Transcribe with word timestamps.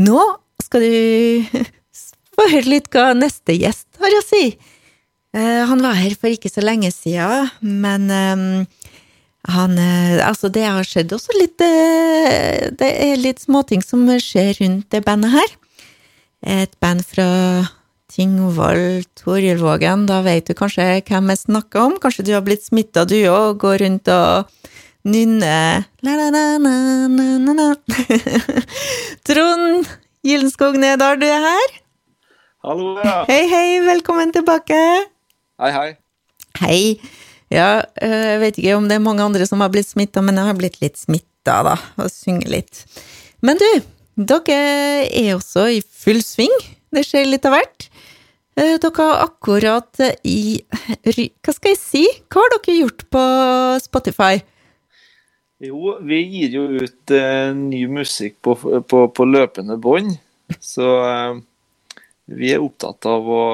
Nå 0.00 0.20
skal 0.62 0.84
du 0.84 1.60
få 2.34 2.48
høre 2.50 2.70
litt 2.70 2.88
hva 2.92 3.12
neste 3.16 3.56
gjest 3.56 3.86
har 4.02 4.16
å 4.18 4.22
si. 4.24 4.46
Eh, 5.34 5.62
han 5.68 5.82
var 5.82 5.98
her 5.98 6.14
for 6.18 6.30
ikke 6.34 6.50
så 6.52 6.64
lenge 6.64 6.90
siden, 6.94 7.50
men 7.62 8.10
eh, 8.10 8.90
han 9.54 9.78
eh, 9.78 10.18
Altså, 10.24 10.48
det 10.48 10.64
har 10.64 10.86
skjedd 10.86 11.12
også 11.12 11.34
litt 11.36 11.58
Det 11.58 12.86
er 12.88 13.18
litt 13.20 13.42
småting 13.42 13.82
som 13.84 14.06
skjer 14.08 14.54
rundt 14.62 14.90
det 14.94 15.02
bandet 15.04 15.34
her. 15.34 15.56
Et 16.44 16.70
band 16.80 17.02
fra 17.06 17.26
Tingvoll, 18.14 19.02
Torjulvågen, 19.18 20.04
da 20.06 20.20
vet 20.22 20.46
du 20.46 20.54
kanskje 20.54 21.00
hvem 21.08 21.32
jeg 21.32 21.40
snakker 21.40 21.88
om? 21.88 21.96
Kanskje 21.98 22.26
du 22.28 22.34
har 22.36 22.44
blitt 22.46 22.62
smitta, 22.62 23.02
du 23.08 23.16
òg, 23.26 23.56
går 23.64 23.80
rundt 23.82 24.10
og 24.12 24.68
nynner 25.04 25.84
Trond 29.28 29.88
Gyllenskog 30.24 30.78
Nedal, 30.80 31.18
du 31.20 31.26
er 31.28 31.42
her? 31.44 31.74
Hallo, 32.64 32.94
ja. 33.04 33.18
Hei, 33.28 33.42
hei, 33.50 33.80
velkommen 33.84 34.32
tilbake. 34.32 34.78
Hei, 35.60 35.70
hei. 35.74 35.90
Hei. 36.62 36.78
Ja, 37.52 37.82
eh, 38.00 38.32
jeg 38.32 38.38
vet 38.40 38.60
ikke 38.62 38.78
om 38.78 38.86
det 38.88 38.96
er 38.96 39.02
mange 39.04 39.26
andre 39.26 39.44
som 39.46 39.60
har 39.60 39.68
blitt 39.74 39.90
smitta, 39.90 40.22
men 40.24 40.40
jeg 40.40 40.48
har 40.48 40.56
blitt 40.56 40.80
litt 40.80 40.96
smitta, 40.96 41.58
da, 41.66 41.74
og 42.00 42.08
synger 42.08 42.48
litt. 42.54 42.80
Men 43.44 43.60
du, 43.60 43.68
dere 44.16 44.56
er 45.04 45.34
også 45.36 45.66
i 45.76 45.82
full 45.84 46.22
sving. 46.24 46.56
Det 46.94 47.04
skjer 47.04 47.28
litt 47.28 47.44
av 47.44 47.58
hvert. 47.58 47.90
Eh, 48.56 48.78
dere 48.80 49.10
har 49.10 49.26
akkurat 49.26 50.00
i 50.24 50.64
Hva 51.04 51.52
skal 51.52 51.74
jeg 51.74 51.82
si? 51.82 52.06
Hva 52.32 52.46
har 52.46 52.56
dere 52.56 52.80
gjort 52.80 53.04
på 53.12 53.22
Spotify? 53.84 54.40
Jo, 55.64 55.96
vi 56.04 56.20
gir 56.22 56.56
jo 56.58 56.64
ut 56.82 57.12
eh, 57.14 57.50
ny 57.56 57.84
musikk 57.88 58.40
på, 58.44 58.56
på, 58.88 59.00
på 59.08 59.26
løpende 59.28 59.76
bånd. 59.80 60.16
Så 60.60 60.88
eh, 61.08 61.38
vi 62.30 62.52
er 62.52 62.64
opptatt 62.64 63.06
av 63.08 63.28
å 63.30 63.44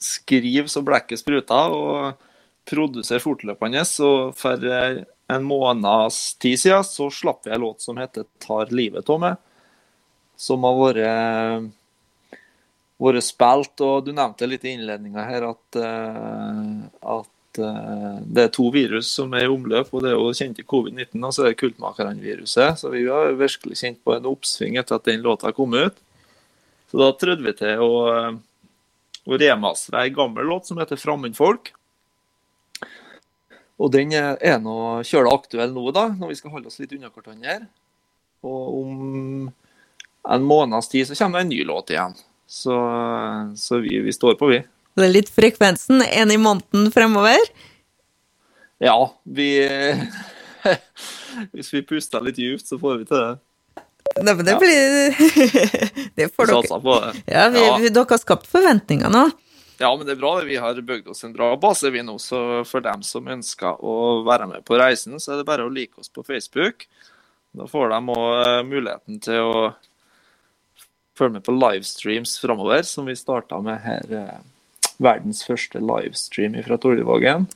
skrive 0.00 0.70
så 0.70 0.84
blekket 0.86 1.20
spruter, 1.20 1.74
og 1.74 2.68
produsere 2.68 3.22
fortløpende. 3.24 3.84
Så 3.88 4.30
for 4.38 4.64
en 4.68 5.44
måneds 5.44 6.38
tid 6.40 6.60
siden 6.60 6.86
så 6.86 7.10
slapp 7.12 7.44
vi 7.44 7.52
en 7.56 7.64
låt 7.66 7.84
som 7.84 7.98
heter 8.00 8.24
'Tar 8.38 8.72
livet 8.72 9.10
av 9.10 9.20
meg', 9.20 9.42
som 10.36 10.64
har 10.64 10.80
vært 10.80 11.72
vært 13.02 13.26
spilt. 13.26 13.82
Og 13.84 14.06
du 14.06 14.12
nevnte 14.14 14.48
litt 14.48 14.66
i 14.66 14.74
innledninga 14.76 15.26
her 15.28 15.48
at, 15.52 15.80
uh, 15.80 17.22
uh, 17.60 18.18
det 18.24 18.44
er 18.44 18.52
to 18.54 18.68
virus 18.74 19.10
som 19.14 19.32
er 19.36 19.46
i 19.46 19.52
omløp. 19.52 19.92
og 19.92 20.04
Det 20.04 20.10
er 20.10 20.18
jo 20.18 20.34
kjent 20.34 20.60
i 20.60 20.66
covid-19, 20.66 21.16
og 21.22 21.34
så 21.34 21.44
er 21.44 21.52
det 21.52 21.60
kultmakerne-viruset. 21.62 22.82
Så 22.82 22.92
vi 22.92 23.06
har 23.06 23.36
virkelig 23.38 23.80
kjent 23.80 24.02
på 24.04 24.14
en 24.16 24.28
oppsving 24.30 24.78
etter 24.80 24.98
at 24.98 25.08
den 25.08 25.24
låta 25.24 25.52
kom 25.56 25.74
ut. 25.76 25.98
Så 26.90 27.00
da 27.00 27.10
trødde 27.12 27.44
vi 27.44 27.54
til 27.58 27.82
å, 27.84 27.92
å 29.28 29.40
remastre 29.42 30.04
ei 30.04 30.14
gammel 30.14 30.48
låt 30.48 30.70
som 30.70 30.80
heter 30.80 30.96
'Fremmedfolk'. 30.96 31.74
Og 33.78 33.92
den 33.94 34.12
er 34.16 34.58
nå 34.58 35.04
kjøla 35.06 35.34
aktuell 35.36 35.70
nå, 35.70 35.90
da, 35.94 36.08
når 36.10 36.32
vi 36.32 36.38
skal 36.40 36.50
holde 36.50 36.70
oss 36.70 36.80
litt 36.82 36.96
unna 36.96 37.12
hverandre. 37.14 37.68
Og 38.42 38.80
om 38.80 39.52
en 40.28 40.42
måneds 40.44 40.90
tid 40.90 41.06
så 41.06 41.16
kommer 41.18 41.38
det 41.38 41.46
en 41.46 41.52
ny 41.54 41.60
låt 41.68 41.92
igjen. 41.94 42.16
Så, 42.48 42.74
så 43.56 43.78
vi, 43.84 43.98
vi, 44.02 44.12
står 44.12 44.34
på, 44.40 44.48
vi. 44.50 44.62
Det 44.98 45.10
litt 45.12 45.32
frekvensen? 45.32 46.02
En 46.02 46.30
i 46.34 46.38
måneden 46.40 46.90
fremover? 46.94 47.50
Ja, 48.82 48.96
vi 49.24 49.50
Hvis 51.52 51.72
vi 51.74 51.82
puster 51.86 52.22
litt 52.24 52.38
dypt, 52.38 52.66
så 52.66 52.78
får 52.80 53.02
vi 53.02 53.08
til 53.08 53.20
det. 53.22 53.36
Nei, 54.18 54.34
men 54.34 54.46
det 54.46 54.56
blir 54.58 54.80
Det 56.18 56.30
får 56.34 56.50
dere. 56.50 56.80
På 56.82 56.96
det. 57.04 57.12
Ja, 57.26 57.48
vi, 57.54 57.62
ja. 57.62 57.76
Dere 57.78 58.06
har 58.10 58.22
skapt 58.22 58.48
forventninger 58.50 59.12
nå. 59.12 59.28
Ja, 59.78 59.92
men 59.94 60.06
det 60.06 60.16
er 60.16 60.22
bra. 60.22 60.32
Vi 60.42 60.58
har 60.58 60.80
bygd 60.82 61.12
oss 61.12 61.22
en 61.24 61.34
bra 61.36 61.52
base, 61.60 61.90
vi 61.94 62.02
nå. 62.02 62.16
Så 62.22 62.64
for 62.66 62.82
dem 62.82 63.04
som 63.06 63.28
ønsker 63.30 63.78
å 63.78 64.24
være 64.26 64.48
med 64.50 64.66
på 64.66 64.78
reisen, 64.80 65.20
så 65.22 65.34
er 65.34 65.42
det 65.42 65.48
bare 65.50 65.66
å 65.66 65.72
like 65.72 66.00
oss 66.02 66.10
på 66.10 66.26
Facebook. 66.26 66.88
Da 67.54 67.68
får 67.70 67.94
de 67.94 68.00
òg 68.16 68.66
muligheten 68.66 69.22
til 69.22 69.46
å 69.46 69.60
følge 71.18 71.38
med 71.38 71.46
på 71.46 71.54
livestreams 71.54 72.36
framover, 72.42 72.82
som 72.86 73.06
vi 73.06 73.14
starta 73.18 73.60
med 73.62 73.78
her. 73.82 74.42
Verdens 75.02 75.44
første 75.46 75.80
livestream 75.82 76.56
fra 76.66 76.78
Torjevågen 76.80 77.46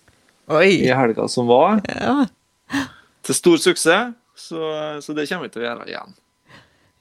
i 0.61 0.91
helga 0.91 1.29
som 1.29 1.47
var. 1.47 1.81
Ja. 1.89 2.27
Til 3.23 3.39
stor 3.39 3.61
suksess, 3.63 4.15
så, 4.37 4.61
så, 5.03 5.15
det 5.15 5.29
kommer 5.31 5.47
vi 5.47 5.55
til 5.55 5.63
å 5.63 5.69
gjøre 5.69 5.89
igjen. 5.91 6.19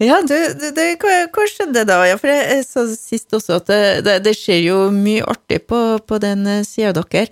Ja, 0.02 0.18
du, 0.26 0.34
det, 0.74 0.86
hva, 1.02 1.16
hva, 1.30 1.48
skjedde 1.50 1.84
da? 1.86 2.00
Ja, 2.10 2.18
for 2.18 2.32
jeg 2.34 2.64
sa 2.66 2.88
sist 2.90 3.34
også 3.38 3.60
at 3.60 3.70
det, 3.70 4.16
det, 4.26 4.34
skjer 4.38 4.64
jo 4.64 4.78
mye 4.94 5.26
artig 5.30 5.62
på, 5.70 5.80
på 6.02 6.18
den 6.22 6.48
eh, 6.50 6.64
sida 6.66 6.96
dere. 6.98 7.28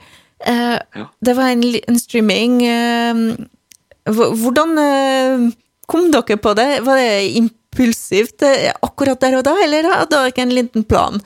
Eh, 0.46 0.76
ja. 0.78 1.08
Det 1.26 1.34
var 1.38 1.50
en, 1.56 1.64
en 1.66 1.98
streaming 2.00 2.62
eh, 2.64 3.24
Hvordan 4.10 4.78
eh, 4.80 5.48
kom 5.90 6.08
dere 6.14 6.38
på 6.40 6.54
det? 6.58 6.70
Var 6.86 7.02
det 7.02 7.10
impulsivt 7.42 8.46
eh, 8.46 8.70
akkurat 8.86 9.20
der 9.22 9.40
og 9.42 9.44
da, 9.50 9.58
eller 9.66 9.90
hadde 9.90 10.22
dere 10.30 10.46
en 10.46 10.56
liten 10.56 10.86
plan? 10.86 11.20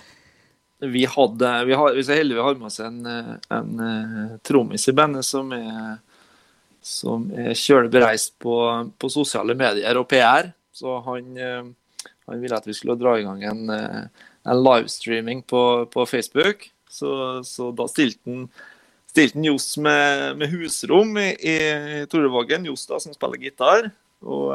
Vi 0.92 1.06
hadde, 1.06 1.52
vi 1.66 1.76
har, 1.80 1.94
vi 1.96 2.04
er 2.04 2.20
heldig, 2.20 2.36
vi 2.36 2.44
har 2.44 2.58
med 2.60 2.68
oss 2.68 2.80
en, 2.84 3.00
en, 3.06 3.38
en 3.56 3.86
eh, 3.88 4.34
trommis 4.44 4.88
i 4.90 4.96
bandet 4.96 5.26
som 5.28 5.54
er, 5.56 5.96
som 6.84 7.30
er 7.32 7.56
kjølig 7.56 7.92
bereist 7.94 8.34
på, 8.44 8.58
på, 9.00 9.12
sosiale 9.14 9.56
medier 9.56 10.00
og 10.00 10.10
PR. 10.12 10.52
Så 10.76 10.98
han, 11.06 11.32
eh, 11.38 11.64
han, 12.28 12.42
ville 12.42 12.60
at 12.60 12.68
vi 12.68 12.76
skulle 12.76 13.00
dra 13.00 13.16
i 13.20 13.26
gang 13.26 13.44
en, 13.48 13.64
en 13.72 14.64
livestreaming 14.66 15.46
på, 15.48 15.64
på 15.94 16.06
Facebook. 16.10 16.68
Så, 16.90 17.14
så, 17.48 17.72
da 17.74 17.88
stilte 17.90 18.30
han 18.30 18.48
stilte 19.14 19.46
Johs 19.46 19.78
med, 19.78 20.38
med, 20.38 20.50
husrom 20.50 21.18
i, 21.22 21.30
i 21.38 21.58
Torevågen. 22.10 22.66
Johs 22.66 22.88
da, 22.90 23.00
som 23.02 23.14
spiller 23.14 23.42
gitar. 23.42 23.92
Og 24.26 24.52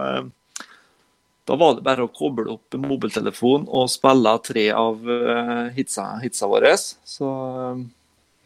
da 1.48 1.56
var 1.56 1.78
det 1.78 1.84
bare 1.86 2.04
å 2.04 2.12
koble 2.12 2.50
opp 2.52 2.76
mobiltelefon 2.78 3.66
og 3.66 3.88
spille 3.92 4.34
tre 4.44 4.66
av 4.76 5.00
uh, 5.08 5.68
hitsa, 5.76 6.10
hitsa 6.22 6.48
våre. 6.50 6.74
Så, 6.78 7.30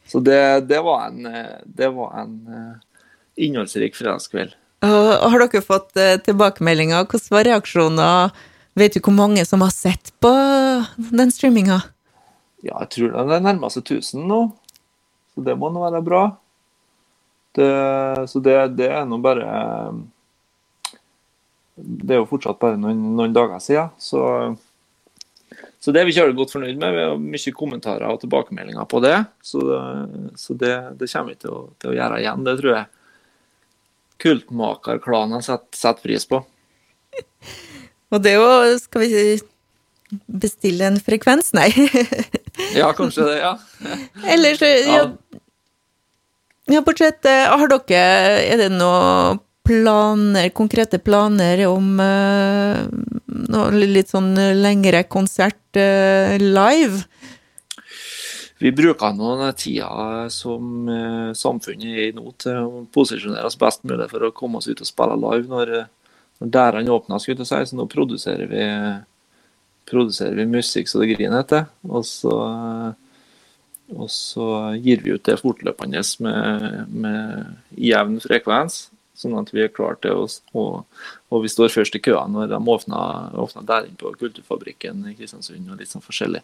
så 0.09 0.23
det, 0.23 0.43
det, 0.71 0.81
var 0.87 1.11
en, 1.11 1.27
det 1.67 1.91
var 1.97 2.15
en 2.23 2.39
uh, 2.47 3.11
innholdsrik 3.37 3.99
fredagskveld. 3.99 4.55
Har 4.83 5.39
dere 5.39 5.61
fått 5.63 5.93
tilbakemeldinger? 6.27 7.05
Hvordan 7.07 7.35
var 7.37 7.47
reaksjoner? 7.47 8.33
Vet 8.75 8.97
du 8.97 9.03
hvor 9.05 9.15
mange 9.15 9.45
som 9.47 9.63
har 9.63 9.71
sett 9.71 10.11
på 10.23 10.33
den 10.97 11.31
streaminga? 11.31 11.83
Ja, 12.63 12.79
jeg 12.85 12.91
tror 12.95 13.13
det 13.15 13.37
er 13.37 13.45
nærmer 13.45 13.73
seg 13.75 13.85
1000 13.85 14.27
nå. 14.31 14.41
Så 15.35 15.45
det 15.45 15.57
må 15.59 15.71
nå 15.73 15.83
være 15.83 16.03
bra. 16.05 16.23
Det, 17.57 17.69
så 18.31 18.41
det, 18.41 18.57
det 18.79 18.89
er 18.95 19.05
nå 19.09 19.19
bare 19.21 19.49
det 21.77 22.15
er 22.15 22.21
jo 22.21 22.29
fortsatt 22.29 22.61
bare 22.61 22.79
noen, 22.81 23.01
noen 23.17 23.35
dager 23.35 23.61
siden. 23.63 23.93
Så, 24.01 24.23
så, 25.81 25.93
det 25.93 26.03
er 26.03 26.09
vi 26.09 26.17
kjører 26.17 26.37
godt 26.37 26.53
fornøyd 26.55 26.81
med. 26.81 26.97
Vi 26.97 27.05
har 27.07 27.23
mye 27.23 27.55
kommentarer 27.57 28.09
og 28.13 28.21
tilbakemeldinger 28.23 28.89
på 28.91 29.01
det. 29.05 29.17
Så, 29.45 29.63
så 30.39 30.57
det, 30.59 30.75
det, 31.01 31.09
kommer 31.13 31.33
vi 31.33 31.41
til 31.45 31.55
å, 31.55 31.63
til 31.81 31.93
å, 31.93 31.97
gjøre 31.97 32.21
igjen. 32.21 32.45
Det 32.49 32.59
tror 32.61 32.77
jeg 32.77 32.91
kultmakerklanen 34.23 35.43
setter, 35.43 35.79
setter 35.79 36.05
pris 36.05 36.29
på. 36.29 36.43
Og 38.13 38.21
det 38.21 38.35
jo 38.37 38.45
Skal 38.77 39.03
vi 39.09 39.23
bestille 40.29 40.85
en 40.85 40.99
frekvens? 41.01 41.51
Nei. 41.57 41.71
ja, 42.81 42.91
kanskje 42.97 43.25
det, 43.31 43.39
ja. 43.41 43.55
Ellers 44.35 44.61
ja. 44.61 45.07
ja, 46.69 46.83
bortsett 46.85 47.25
Har 47.25 47.73
dere 47.73 48.03
Er 48.45 48.61
det 48.61 48.69
noe 48.75 49.41
planer, 49.73 50.49
konkrete 50.55 50.99
planer 51.03 51.65
om 51.67 51.97
uh, 52.01 52.85
noe 53.53 53.85
litt 53.89 54.13
sånn 54.13 54.35
lengre 54.61 55.05
konsert 55.11 55.81
uh, 55.81 56.37
live? 56.39 57.07
Vi 58.63 58.71
bruker 58.71 59.15
nå 59.17 59.33
den 59.41 59.57
tida 59.59 60.29
som 60.31 60.87
uh, 60.87 61.33
samfunnet 61.35 61.89
er 61.89 62.11
i 62.11 62.15
nå 62.15 62.35
til 62.39 62.61
å 62.61 62.85
posisjonere 62.95 63.49
oss 63.49 63.59
best 63.59 63.83
mulig 63.89 64.07
for 64.13 64.29
å 64.29 64.35
komme 64.37 64.61
oss 64.61 64.69
ut 64.71 64.85
og 64.85 64.89
spille 64.89 65.19
live 65.19 65.51
når, 65.51 65.73
når 66.39 66.53
dørene 66.59 66.95
åpner. 66.95 67.23
Si. 67.23 67.35
Så 67.43 67.79
nå 67.79 67.89
produserer 67.91 68.47
vi, 68.53 68.69
produserer 69.91 70.39
vi 70.39 70.51
musikk 70.53 70.93
så 70.93 71.03
det 71.03 71.11
griner 71.17 71.43
etter. 71.43 71.67
Og 71.91 72.07
så, 72.07 72.37
og 73.97 74.09
så 74.15 74.49
gir 74.79 75.03
vi 75.03 75.17
ut 75.17 75.27
det 75.27 75.41
fortløpende 75.43 76.05
med, 76.23 76.97
med 77.03 77.79
jevn 77.91 78.21
frekvens 78.23 78.85
sånn 79.19 79.37
at 79.39 79.53
vi 79.53 79.65
er 79.65 79.73
klare 79.73 79.99
til 80.03 80.25
å 80.25 80.27
og, 80.59 81.03
og 81.33 81.45
vi 81.45 81.51
står 81.53 81.73
først 81.75 81.97
i 81.99 82.03
køa 82.03 82.25
når 82.31 82.51
de 82.53 82.59
åpner, 82.75 83.37
åpner 83.39 83.69
der 83.69 83.89
inne 83.89 84.01
på 84.01 84.13
Kulturfabrikken 84.21 85.07
i 85.11 85.15
Kristiansund 85.19 85.71
og 85.71 85.81
litt 85.81 85.93
sånn 85.93 86.05
forskjellig. 86.05 86.43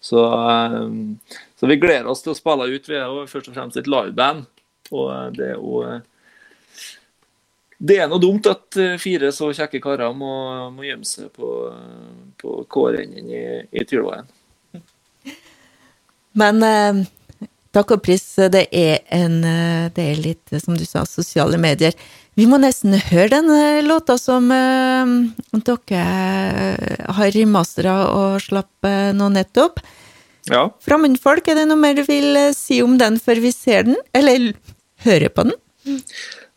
Så, 0.00 0.20
um, 0.24 1.18
så, 1.60 1.66
vi 1.66 1.76
gleder 1.76 2.08
oss 2.08 2.22
til 2.24 2.32
å 2.32 2.38
spille 2.38 2.70
ut. 2.72 2.88
Vi 2.88 2.96
er 2.96 3.04
jo 3.04 3.26
først 3.28 3.50
og 3.50 3.56
fremst 3.56 3.76
et 3.76 3.90
liveband. 3.90 4.46
Og 4.90 5.36
det 5.36 5.52
er 5.52 5.58
jo 5.58 5.82
Det 7.80 7.96
er 7.96 8.08
noe 8.10 8.20
dumt 8.20 8.44
at 8.50 8.76
eh, 8.76 8.98
fire 9.00 9.30
så 9.32 9.46
kjekke 9.56 9.80
karer 9.80 10.12
må, 10.12 10.32
må 10.74 10.84
gjemme 10.84 11.06
seg 11.08 11.30
på, 11.32 11.48
på 12.36 12.56
kårenden 12.68 13.30
i, 13.32 13.44
i 13.72 13.84
Tylvaen. 13.88 14.28
Men 16.36 16.60
eh, 16.66 17.00
takk 17.74 17.96
og 17.96 18.02
pris, 18.06 18.24
det 18.52 18.66
er 18.74 19.00
en 19.14 19.40
Det 19.94 20.02
er 20.02 20.18
litt, 20.20 20.54
som 20.62 20.76
du 20.76 20.84
sa, 20.84 21.04
sosiale 21.06 21.58
medier. 21.60 21.94
Vi 22.38 22.46
må 22.48 22.60
nesten 22.62 22.94
høre 23.10 23.28
den 23.32 23.50
eh, 23.52 23.80
låta 23.84 24.16
som 24.18 24.46
eh, 24.54 25.14
dere 25.66 26.02
eh, 26.02 27.06
har 27.18 27.32
remastera 27.34 27.96
og 28.14 28.38
slapp 28.44 28.88
nå 29.16 29.30
nettopp. 29.34 29.82
Ja. 30.48 30.68
Fremmedfolk, 30.82 31.50
er 31.50 31.58
det 31.60 31.66
noe 31.68 31.78
mer 31.80 31.98
du 31.98 32.04
vil 32.06 32.38
si 32.56 32.80
om 32.82 32.96
den 33.00 33.18
før 33.20 33.42
vi 33.42 33.52
ser 33.54 33.90
den? 33.90 33.98
Eller 34.16 34.52
hører 35.04 35.32
på 35.34 35.48
den? 35.50 35.58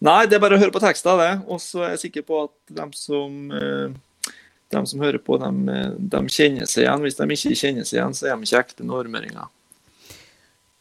Nei, 0.03 0.23
det 0.27 0.37
er 0.37 0.43
bare 0.43 0.57
å 0.57 0.61
høre 0.61 0.73
på 0.75 0.81
teksta, 0.83 1.15
det. 1.19 1.31
Og 1.47 1.61
så 1.63 1.85
er 1.85 1.93
jeg 1.93 2.05
sikker 2.07 2.25
på 2.27 2.41
at 2.45 2.53
de 2.75 2.87
som, 2.99 3.35
eh, 3.55 4.31
de 4.73 4.85
som 4.89 5.03
hører 5.03 5.21
på, 5.23 5.37
de, 5.39 5.51
eh, 5.71 5.91
de 6.15 6.23
kjenner 6.27 6.67
seg 6.67 6.85
igjen. 6.85 7.03
Hvis 7.05 7.19
de 7.19 7.27
ikke 7.37 7.59
kjenner 7.59 7.87
seg 7.87 7.99
igjen, 7.99 8.15
så 8.17 8.27
er 8.27 8.35
de 8.35 8.49
ikke 8.49 8.63
ekte 8.65 8.87
nordmøringer. 8.87 9.47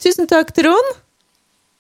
Tusen 0.03 0.27
takk, 0.27 0.51
Trond. 0.57 0.95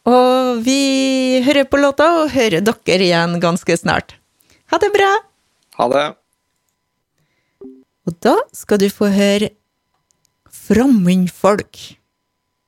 Og 0.07 0.61
vi 0.63 1.43
hører 1.47 1.67
på 1.67 1.79
låta 1.79 2.07
og 2.21 2.31
hører 2.35 2.63
dere 2.63 3.07
igjen 3.07 3.39
ganske 3.43 3.75
snart. 3.79 4.17
Ha 4.71 4.79
det 4.83 4.91
bra! 4.95 5.11
Ha 5.79 5.89
det. 5.91 6.05
Og 8.07 8.15
da 8.23 8.37
skal 8.55 8.81
du 8.83 8.89
få 8.91 9.11
høre 9.15 9.51
Fremmedfolk. 10.53 11.81